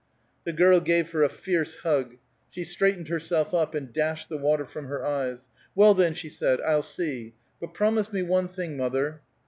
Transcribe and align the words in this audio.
The 0.45 0.51
girl 0.51 0.79
gave 0.79 1.11
her 1.11 1.21
a 1.21 1.29
fierce 1.29 1.75
hug; 1.75 2.15
she 2.49 2.63
straightened 2.63 3.07
herself 3.07 3.53
up, 3.53 3.75
and 3.75 3.93
dashed 3.93 4.29
the 4.29 4.37
water 4.37 4.65
from 4.65 4.85
her 4.85 5.05
eyes. 5.05 5.49
"Well, 5.75 5.93
then," 5.93 6.15
she 6.15 6.27
said, 6.27 6.59
"I'll 6.61 6.81
see. 6.81 7.35
But 7.59 7.75
promise 7.75 8.11
me 8.11 8.23
one 8.23 8.47
thing, 8.47 8.75
mother." 8.77 9.21